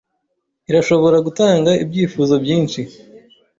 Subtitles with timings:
[0.69, 2.81] Irashobora gutanga ibyifuzo byinshi